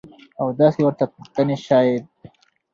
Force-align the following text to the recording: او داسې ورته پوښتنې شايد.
او 0.39 0.47
داسې 0.59 0.79
ورته 0.83 1.05
پوښتنې 1.15 1.55
شايد. 1.67 2.03